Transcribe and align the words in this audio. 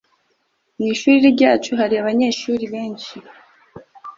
mu 0.77 0.83
ishuri 0.93 1.17
ryacu 1.35 1.71
hari 1.79 1.95
abanyeshuri 2.01 2.63
benshi 2.73 3.15